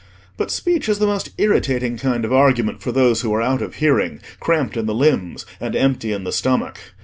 But 0.35 0.49
speech 0.49 0.89
is 0.89 0.97
the 0.97 1.05
most 1.05 1.29
irritating 1.37 1.95
kind 1.95 2.25
of 2.25 2.33
argument 2.33 2.81
for 2.81 2.91
those 2.91 3.21
who 3.21 3.31
are 3.35 3.41
out 3.43 3.61
of 3.61 3.75
hearing, 3.75 4.19
cramped 4.39 4.75
in 4.75 4.87
the 4.87 4.95
limbs, 4.95 5.45
and 5.59 5.75
empty 5.75 6.11
in 6.11 6.23
the 6.23 6.31
stomach. 6.31 6.93